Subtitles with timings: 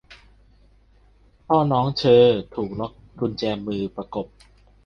[1.47, 2.21] 'พ่อน้องเฌอ'
[2.55, 4.27] ถูกล็อคกุญแจมือประกบ